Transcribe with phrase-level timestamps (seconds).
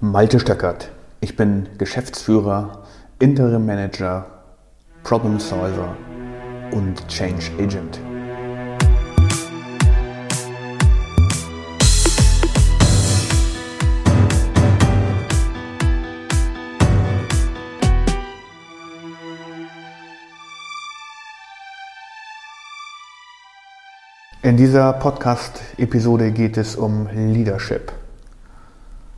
[0.00, 0.90] Malte Stöckert.
[1.20, 2.82] Ich bin Geschäftsführer,
[3.20, 4.26] Interim Manager,
[5.04, 5.96] Problem Solver
[6.72, 8.00] und Change Agent.
[24.42, 27.92] In dieser Podcast-Episode geht es um Leadership.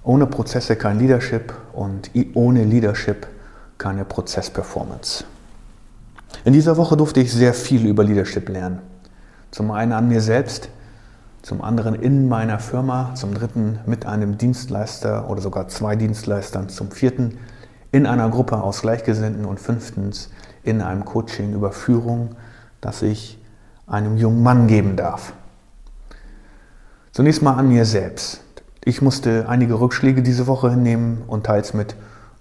[0.07, 3.27] Ohne Prozesse kein Leadership und ohne Leadership
[3.77, 5.24] keine Prozessperformance.
[6.45, 8.79] In dieser Woche durfte ich sehr viel über Leadership lernen.
[9.51, 10.69] Zum einen an mir selbst,
[11.42, 16.93] zum anderen in meiner Firma, zum dritten mit einem Dienstleister oder sogar zwei Dienstleistern, zum
[16.93, 17.38] vierten
[17.91, 20.30] in einer Gruppe aus Gleichgesinnten und fünftens
[20.62, 22.37] in einem Coaching über Führung,
[22.80, 23.43] das ich
[23.88, 25.32] einem jungen Mann geben darf.
[27.10, 28.45] Zunächst mal an mir selbst.
[28.86, 31.95] Ich musste einige Rückschläge diese Woche hinnehmen und teils mit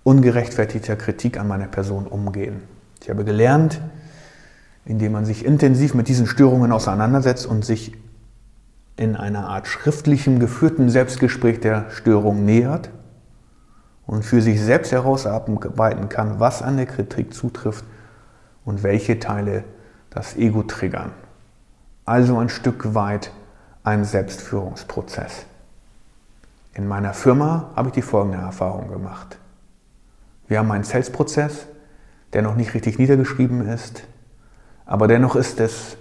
[0.04, 2.62] ungerechtfertigter Kritik an meiner Person umgehen.
[3.02, 3.82] Ich habe gelernt,
[4.86, 7.92] indem man sich intensiv mit diesen Störungen auseinandersetzt und sich
[8.96, 12.92] in einer Art schriftlichem geführten Selbstgespräch der Störung nähert
[14.06, 17.84] und für sich selbst herausarbeiten kann, was an der Kritik zutrifft
[18.64, 19.66] und welche Teile
[20.12, 21.12] das Ego triggern
[22.06, 23.32] also ein Stück weit
[23.84, 25.46] ein Selbstführungsprozess.
[26.76, 29.40] In meiner Firma habe ich die folgende Erfahrung gemacht.
[30.48, 31.66] Wir haben einen Sales-Prozess,
[32.34, 34.04] der noch nicht richtig niedergeschrieben ist,
[34.86, 35.98] aber dennoch ist es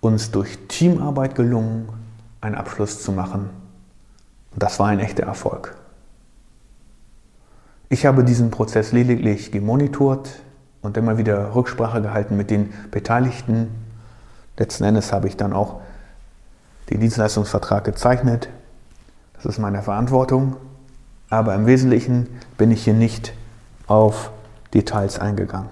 [0.00, 1.88] uns durch Teamarbeit gelungen,
[2.40, 3.50] einen Abschluss zu machen.
[4.52, 5.76] Und das war ein echter Erfolg.
[7.88, 10.30] Ich habe diesen Prozess lediglich gemonitort
[10.82, 13.68] und immer wieder Rücksprache gehalten mit den Beteiligten
[14.58, 15.80] Letzten Endes habe ich dann auch
[16.88, 18.48] den Dienstleistungsvertrag gezeichnet.
[19.36, 20.56] Das ist meine Verantwortung.
[21.28, 23.32] Aber im Wesentlichen bin ich hier nicht
[23.86, 24.30] auf
[24.74, 25.70] Details eingegangen,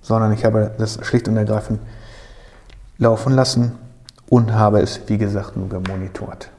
[0.00, 1.80] sondern ich habe das schlicht und ergreifend
[2.98, 3.72] laufen lassen
[4.28, 6.50] und habe es, wie gesagt, nur gemonitort.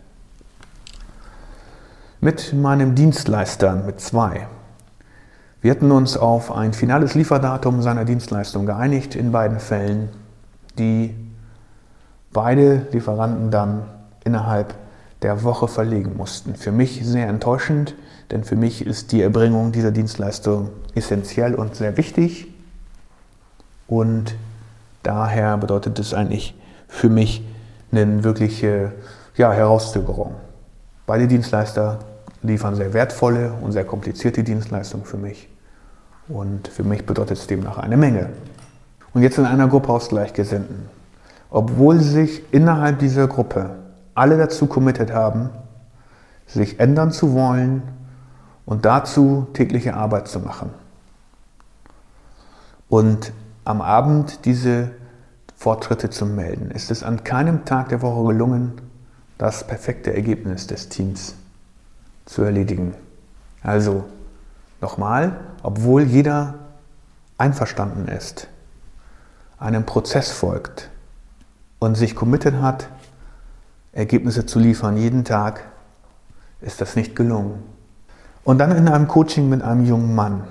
[2.20, 4.48] Mit meinem Dienstleister, mit zwei.
[5.62, 10.10] Wir hatten uns auf ein finales Lieferdatum seiner Dienstleistung geeinigt in beiden Fällen.
[10.78, 11.16] Die
[12.34, 13.84] beide Lieferanten dann
[14.24, 14.76] innerhalb
[15.22, 16.56] der Woche verlegen mussten.
[16.56, 17.96] Für mich sehr enttäuschend,
[18.32, 22.48] denn für mich ist die Erbringung dieser Dienstleistung essentiell und sehr wichtig.
[23.88, 24.36] Und
[25.04, 26.56] daher bedeutet es eigentlich
[26.88, 27.46] für mich
[27.92, 28.94] eine wirkliche
[29.36, 30.36] ja, Herauszögerung.
[31.06, 32.00] Beide Dienstleister
[32.42, 35.50] liefern sehr wertvolle und sehr komplizierte Dienstleistungen für mich.
[36.28, 38.30] Und für mich bedeutet es demnach eine Menge.
[39.14, 40.90] Und jetzt in einer Gruppe aus Gleichgesinnten
[41.52, 43.72] obwohl sich innerhalb dieser Gruppe
[44.16, 45.50] alle dazu committed haben,
[46.48, 47.84] sich ändern zu wollen
[48.66, 50.72] und dazu tägliche Arbeit zu machen.
[52.90, 53.32] Und
[53.64, 54.92] am Abend diese
[55.56, 58.74] Fortschritte zu melden, ist es an keinem Tag der Woche gelungen,
[59.38, 61.36] das perfekte Ergebnis des Teams
[62.26, 62.94] zu erledigen.
[63.64, 64.04] Also
[64.82, 66.56] nochmal, obwohl jeder
[67.38, 68.48] einverstanden ist,
[69.58, 70.92] einem Prozess folgt,
[71.82, 72.88] und sich committed hat,
[73.94, 75.64] Ergebnisse zu liefern jeden Tag,
[76.62, 77.64] ist das nicht gelungen.
[78.44, 80.44] Und dann in einem Coaching mit einem jungen Mann.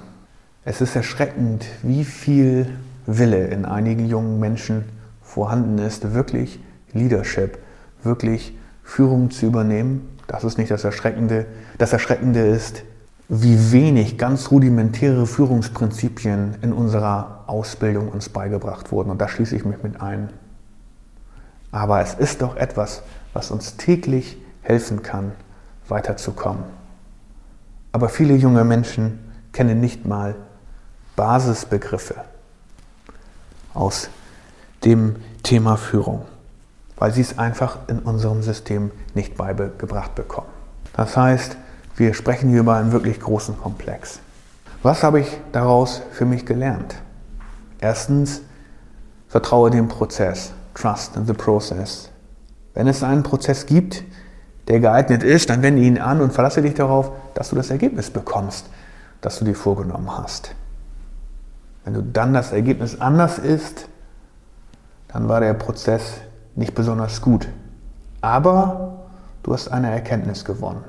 [0.64, 2.66] Es ist erschreckend, wie viel
[3.06, 4.84] Wille in einigen jungen Menschen
[5.22, 6.60] vorhanden ist, wirklich
[6.92, 7.58] Leadership,
[8.02, 10.08] wirklich Führung zu übernehmen.
[10.26, 11.46] Das ist nicht das Erschreckende.
[11.78, 12.82] Das Erschreckende ist,
[13.28, 19.10] wie wenig ganz rudimentäre Führungsprinzipien in unserer Ausbildung uns beigebracht wurden.
[19.10, 20.30] Und da schließe ich mich mit ein.
[21.70, 23.02] Aber es ist doch etwas,
[23.32, 25.32] was uns täglich helfen kann,
[25.88, 26.64] weiterzukommen.
[27.92, 29.18] Aber viele junge Menschen
[29.52, 30.36] kennen nicht mal
[31.16, 32.16] Basisbegriffe
[33.74, 34.08] aus
[34.84, 36.24] dem Thema Führung,
[36.96, 40.48] weil sie es einfach in unserem System nicht beigebracht bekommen.
[40.94, 41.56] Das heißt,
[41.96, 44.20] wir sprechen hier über einen wirklich großen Komplex.
[44.82, 46.94] Was habe ich daraus für mich gelernt?
[47.80, 48.42] Erstens,
[49.28, 50.52] vertraue dem Prozess.
[50.74, 52.09] Trust in the process.
[52.74, 54.04] Wenn es einen Prozess gibt,
[54.68, 58.10] der geeignet ist, dann wende ihn an und verlasse dich darauf, dass du das Ergebnis
[58.10, 58.66] bekommst,
[59.20, 60.54] das du dir vorgenommen hast.
[61.84, 63.88] Wenn du dann das Ergebnis anders ist,
[65.08, 66.20] dann war der Prozess
[66.54, 67.48] nicht besonders gut.
[68.20, 69.08] Aber
[69.42, 70.84] du hast eine Erkenntnis gewonnen.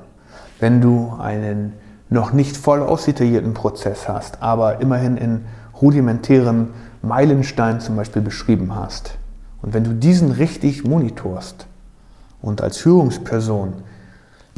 [0.60, 1.72] Wenn du einen
[2.08, 5.44] noch nicht voll ausdetaillierten Prozess hast, aber immerhin in
[5.80, 6.68] rudimentären
[7.00, 9.18] Meilensteinen zum Beispiel beschrieben hast,
[9.62, 11.66] und wenn du diesen richtig monitorst
[12.42, 13.74] und als Führungsperson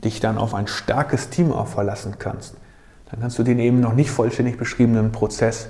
[0.03, 2.57] dich dann auf ein starkes Team auch verlassen kannst,
[3.11, 5.69] dann kannst du den eben noch nicht vollständig beschriebenen Prozess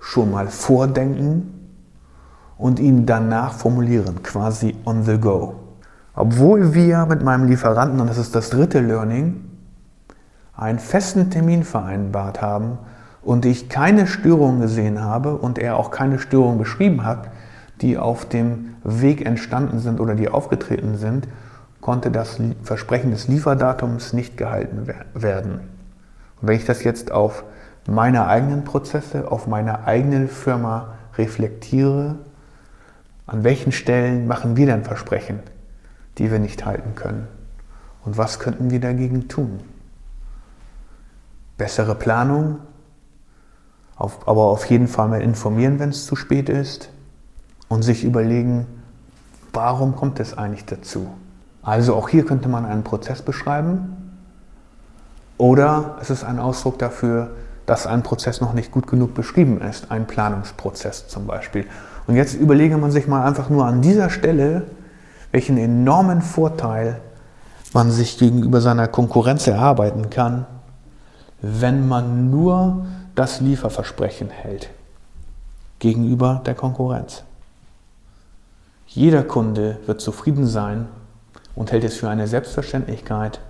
[0.00, 1.52] schon mal vordenken
[2.56, 5.56] und ihn danach formulieren, quasi on the go.
[6.14, 9.44] Obwohl wir mit meinem Lieferanten, und das ist das dritte Learning,
[10.54, 12.78] einen festen Termin vereinbart haben
[13.22, 17.28] und ich keine Störung gesehen habe und er auch keine Störung beschrieben hat,
[17.82, 21.28] die auf dem Weg entstanden sind oder die aufgetreten sind,
[21.86, 25.60] konnte das Versprechen des Lieferdatums nicht gehalten werden.
[26.40, 27.44] Und wenn ich das jetzt auf
[27.86, 32.16] meine eigenen Prozesse, auf meine eigene Firma reflektiere,
[33.28, 35.38] an welchen Stellen machen wir denn Versprechen,
[36.18, 37.28] die wir nicht halten können?
[38.04, 39.60] Und was könnten wir dagegen tun?
[41.56, 42.58] Bessere Planung,
[43.94, 46.90] auf, aber auf jeden Fall mal informieren, wenn es zu spät ist
[47.68, 48.66] und sich überlegen,
[49.52, 51.14] warum kommt es eigentlich dazu?
[51.66, 53.96] Also auch hier könnte man einen Prozess beschreiben
[55.36, 57.32] oder es ist ein Ausdruck dafür,
[57.66, 61.66] dass ein Prozess noch nicht gut genug beschrieben ist, ein Planungsprozess zum Beispiel.
[62.06, 64.62] Und jetzt überlege man sich mal einfach nur an dieser Stelle,
[65.32, 67.00] welchen enormen Vorteil
[67.72, 70.46] man sich gegenüber seiner Konkurrenz erarbeiten kann,
[71.42, 72.86] wenn man nur
[73.16, 74.70] das Lieferversprechen hält
[75.80, 77.24] gegenüber der Konkurrenz.
[78.86, 80.86] Jeder Kunde wird zufrieden sein
[81.56, 83.40] und hält es für eine Selbstverständlichkeit,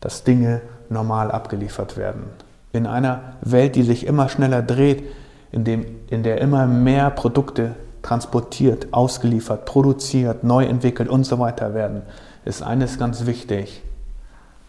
[0.00, 2.24] dass Dinge normal abgeliefert werden.
[2.72, 5.04] In einer Welt, die sich immer schneller dreht,
[5.52, 11.74] in, dem, in der immer mehr Produkte transportiert, ausgeliefert, produziert, neu entwickelt und so weiter
[11.74, 12.02] werden,
[12.44, 13.82] ist eines ganz wichtig,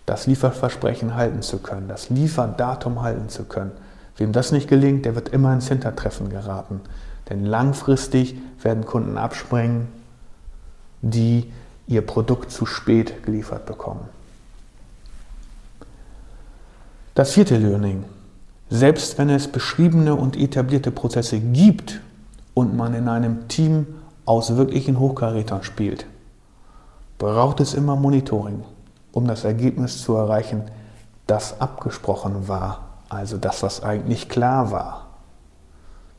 [0.05, 3.71] das Lieferversprechen halten zu können, das Lieferdatum halten zu können.
[4.17, 6.81] Wem das nicht gelingt, der wird immer ins Hintertreffen geraten.
[7.29, 9.87] Denn langfristig werden Kunden abspringen,
[11.01, 11.51] die
[11.87, 14.07] ihr Produkt zu spät geliefert bekommen.
[17.13, 18.03] Das vierte Learning.
[18.69, 22.01] Selbst wenn es beschriebene und etablierte Prozesse gibt
[22.53, 23.85] und man in einem Team
[24.25, 26.07] aus wirklichen Hochkarätern spielt,
[27.19, 28.63] braucht es immer Monitoring,
[29.11, 30.63] um das Ergebnis zu erreichen,
[31.27, 35.05] das abgesprochen war, also das, was eigentlich klar war.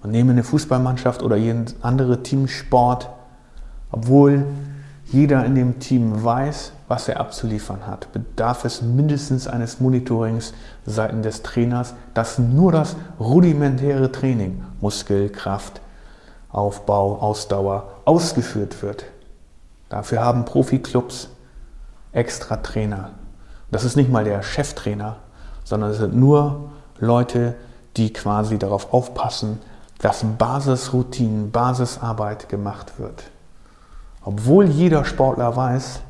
[0.03, 3.11] Man nehme eine Fußballmannschaft oder jeden andere Teamsport,
[3.91, 4.47] obwohl
[5.12, 10.53] jeder in dem Team weiß, was er abzuliefern hat, bedarf es mindestens eines Monitorings
[10.85, 15.81] seitens des Trainers, dass nur das rudimentäre Training, Muskel, Kraft,
[16.50, 19.05] Aufbau, Ausdauer ausgeführt wird.
[19.88, 21.29] Dafür haben Profiklubs
[22.12, 23.11] extra Trainer.
[23.70, 25.17] Das ist nicht mal der Cheftrainer,
[25.64, 27.55] sondern es sind nur Leute,
[27.97, 29.61] die quasi darauf aufpassen,
[29.99, 33.25] dass Basisroutinen, Basisarbeit gemacht wird.
[34.26, 36.00] Obwohl jeder Sportler weiß,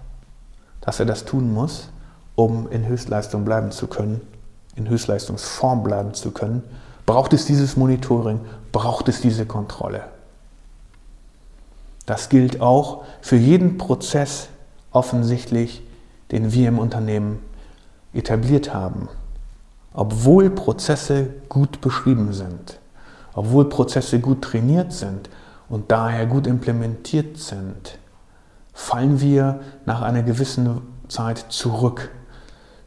[0.81, 1.91] dass er das tun muss,
[2.35, 4.23] um in Höchstleistung bleiben zu können,
[4.75, 6.63] in Höchstleistungsform bleiben zu können,
[7.05, 8.41] braucht es dieses Monitoring,
[8.73, 10.05] braucht es diese Kontrolle.
[12.07, 14.49] Das gilt auch für jeden Prozess
[14.93, 15.83] offensichtlich,
[16.31, 17.41] den wir im Unternehmen
[18.15, 19.11] etabliert haben.
[19.93, 22.79] Obwohl Prozesse gut beschrieben sind,
[23.35, 25.29] obwohl Prozesse gut trainiert sind
[25.69, 27.99] und daher gut implementiert sind,
[28.77, 32.11] fallen wir nach einer gewissen Zeit zurück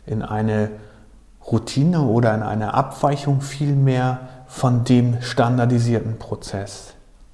[0.06, 0.70] in eine
[1.52, 6.94] Routine oder in eine Abweichung vielmehr von dem standardisierten Prozess.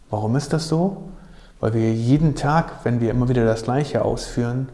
[0.09, 1.03] Warum ist das so?
[1.59, 4.69] Weil wir jeden Tag, wenn wir immer wieder das Gleiche ausführen,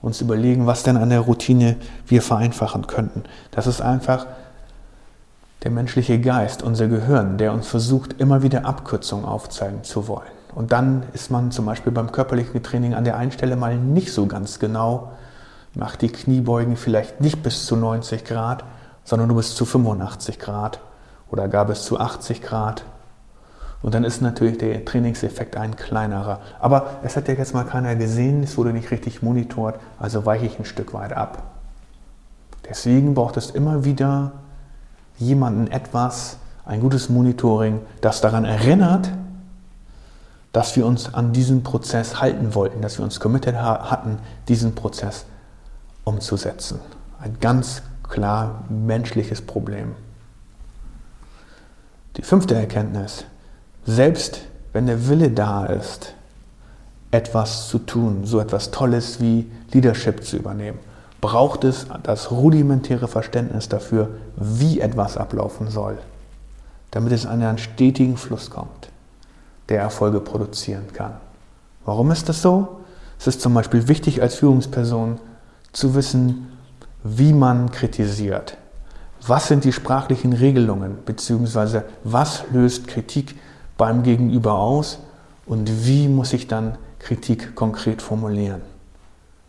[0.00, 1.76] uns überlegen, was denn an der Routine
[2.08, 3.22] wir vereinfachen könnten.
[3.52, 4.26] Das ist einfach
[5.62, 10.41] der menschliche Geist, unser Gehirn, der uns versucht, immer wieder Abkürzungen aufzeigen zu wollen.
[10.54, 14.12] Und dann ist man zum Beispiel beim körperlichen Training an der einen Stelle mal nicht
[14.12, 15.12] so ganz genau,
[15.74, 18.64] macht die Kniebeugen vielleicht nicht bis zu 90 Grad,
[19.04, 20.80] sondern nur bis zu 85 Grad
[21.30, 22.84] oder gar bis zu 80 Grad.
[23.80, 26.40] Und dann ist natürlich der Trainingseffekt ein kleinerer.
[26.60, 30.46] Aber es hat ja jetzt mal keiner gesehen, es wurde nicht richtig monitort, also weiche
[30.46, 31.42] ich ein Stück weit ab.
[32.68, 34.32] Deswegen braucht es immer wieder
[35.18, 39.10] jemanden etwas, ein gutes Monitoring, das daran erinnert,
[40.52, 44.18] dass wir uns an diesen Prozess halten wollten, dass wir uns committed hatten,
[44.48, 45.24] diesen Prozess
[46.04, 46.78] umzusetzen.
[47.20, 49.94] Ein ganz klar menschliches Problem.
[52.18, 53.24] Die fünfte Erkenntnis,
[53.86, 54.42] selbst
[54.74, 56.14] wenn der Wille da ist,
[57.10, 60.78] etwas zu tun, so etwas Tolles wie Leadership zu übernehmen,
[61.22, 65.98] braucht es das rudimentäre Verständnis dafür, wie etwas ablaufen soll,
[66.90, 68.91] damit es an einen stetigen Fluss kommt
[69.68, 71.14] der Erfolge produzieren kann.
[71.84, 72.80] Warum ist das so?
[73.18, 75.18] Es ist zum Beispiel wichtig als Führungsperson
[75.72, 76.48] zu wissen,
[77.04, 78.56] wie man kritisiert,
[79.28, 83.36] Was sind die sprachlichen Regelungen, beziehungsweise was löst Kritik
[83.76, 84.98] beim Gegenüber aus
[85.46, 88.62] und wie muss ich dann Kritik konkret formulieren?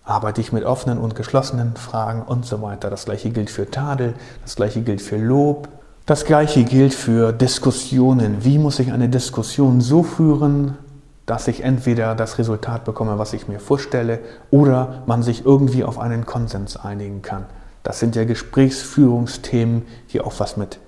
[0.03, 2.91] Arbeite ich mit offenen und geschlossenen Fragen und so weiter.
[2.91, 5.67] Das gleiche gilt für Tadel, das gleiche gilt für Lob,
[6.05, 8.43] das gleiche gilt für Diskussionen.
[8.43, 10.77] Wie muss ich eine Diskussion so führen,
[11.25, 14.19] dass ich entweder das Resultat bekomme, was ich mir vorstelle,
[14.51, 17.45] oder man sich irgendwie auf einen Konsens einigen kann.
[17.83, 20.79] Das sind ja Gesprächsführungsthemen, die auch was mit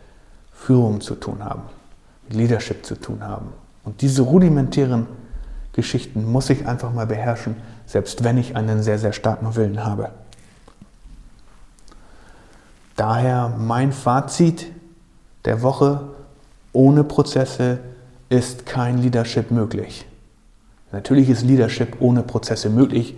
[0.52, 1.64] Führung zu tun haben,
[2.28, 3.48] mit Leadership zu tun haben.
[3.84, 5.06] Und diese rudimentären
[5.74, 7.56] Geschichten muss ich einfach mal beherrschen,
[7.86, 10.10] selbst wenn ich einen sehr, sehr starken Willen habe.
[12.96, 14.68] Daher mein Fazit
[15.46, 16.02] der Woche,
[16.74, 17.80] ohne Prozesse
[18.30, 20.06] ist kein Leadership möglich.
[20.92, 23.16] Natürlich ist Leadership ohne Prozesse möglich,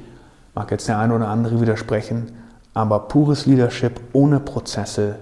[0.54, 2.32] mag jetzt der eine oder andere widersprechen,
[2.74, 5.16] aber pures Leadership ohne Prozesse,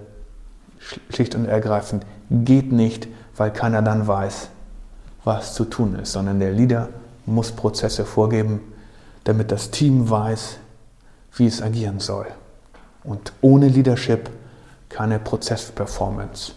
[1.09, 3.07] schlicht und ergreifend, geht nicht,
[3.37, 4.49] weil keiner dann weiß,
[5.23, 6.89] was zu tun ist, sondern der Leader
[7.25, 8.61] muss Prozesse vorgeben,
[9.23, 10.57] damit das Team weiß,
[11.35, 12.27] wie es agieren soll.
[13.03, 14.29] Und ohne Leadership
[14.89, 16.53] keine Prozessperformance.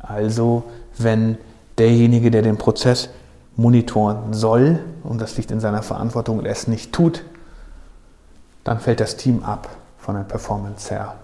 [0.00, 0.64] Also
[0.98, 1.38] wenn
[1.78, 3.10] derjenige, der den Prozess
[3.56, 7.24] monitoren soll, und das liegt in seiner Verantwortung und es nicht tut,
[8.64, 11.14] dann fällt das Team ab von der Performance her.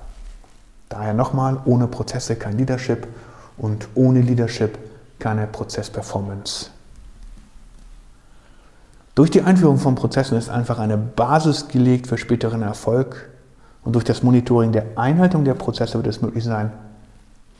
[0.88, 3.06] Daher nochmal, ohne Prozesse kein Leadership
[3.56, 4.78] und ohne Leadership
[5.18, 6.70] keine Prozessperformance.
[9.14, 13.30] Durch die Einführung von Prozessen ist einfach eine Basis gelegt für späteren Erfolg
[13.82, 16.70] und durch das Monitoring der Einhaltung der Prozesse wird es möglich sein,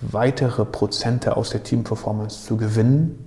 [0.01, 3.19] weitere Prozente aus der Teamperformance zu gewinnen.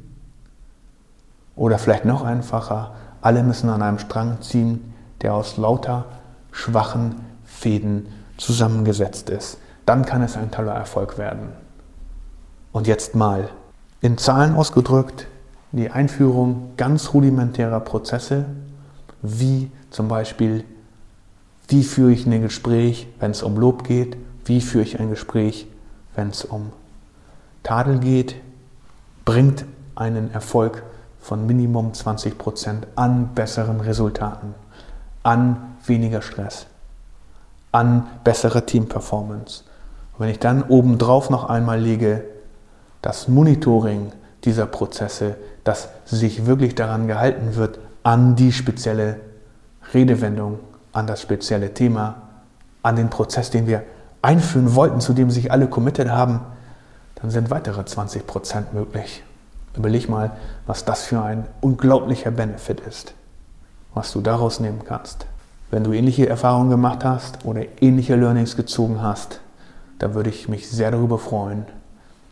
[1.56, 6.06] Oder vielleicht noch einfacher, alle müssen an einem Strang ziehen, der aus lauter
[6.52, 8.08] schwachen Fäden
[8.38, 9.58] zusammengesetzt ist.
[9.86, 11.50] Dann kann es ein toller Erfolg werden.
[12.72, 13.50] Und jetzt mal
[14.02, 15.28] in Zahlen ausgedrückt,
[15.72, 18.46] die Einführung ganz rudimentärer Prozesse,
[19.22, 20.64] wie zum Beispiel,
[21.68, 25.68] wie führe ich ein Gespräch, wenn es um Lob geht, wie führe ich ein Gespräch,
[26.20, 26.74] wenn es um
[27.64, 28.36] Tadel geht,
[29.24, 29.64] bringt
[29.96, 30.84] einen Erfolg
[31.22, 34.54] von Minimum 20 Prozent an besseren Resultaten,
[35.24, 36.66] an weniger Stress,
[37.72, 39.64] an bessere Teamperformance.
[40.14, 42.26] Und wenn ich dann obendrauf noch einmal lege,
[43.02, 44.12] das Monitoring
[44.44, 49.22] dieser Prozesse, dass sich wirklich daran gehalten wird, an die spezielle
[49.94, 50.60] Redewendung,
[50.92, 52.24] an das spezielle Thema,
[52.84, 53.84] an den Prozess, den wir
[54.22, 56.42] einführen wollten, zu dem sich alle committed haben,
[57.16, 59.24] dann sind weitere 20 Prozent möglich.
[59.76, 60.32] Überleg mal,
[60.66, 63.14] was das für ein unglaublicher Benefit ist,
[63.94, 65.26] was du daraus nehmen kannst.
[65.72, 69.40] Wenn du ähnliche Erfahrungen gemacht hast oder ähnliche Learnings gezogen hast,
[70.00, 71.66] dann würde ich mich sehr darüber freuen,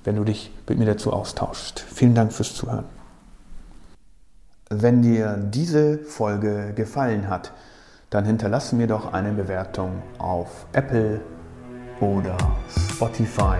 [0.03, 1.79] wenn du dich mit mir dazu austauschst.
[1.79, 2.85] Vielen Dank fürs Zuhören.
[4.69, 7.51] Wenn dir diese Folge gefallen hat,
[8.09, 11.21] dann hinterlasse mir doch eine Bewertung auf Apple
[11.99, 12.37] oder
[12.93, 13.57] Spotify.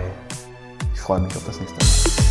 [0.94, 2.27] Ich freue mich auf das nächste Mal.